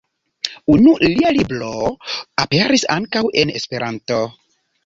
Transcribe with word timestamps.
Unu 0.75 0.93
lia 1.03 1.33
libro 1.35 1.69
aperis 2.47 2.89
ankaŭ 2.97 3.25
en 3.43 3.55
esperanto. 3.61 4.23